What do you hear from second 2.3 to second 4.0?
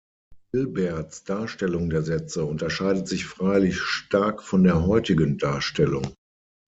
unterscheidet sich freilich